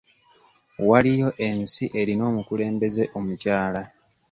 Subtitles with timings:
[0.89, 3.81] Waliyo ensi erina omukulembeze omukyala.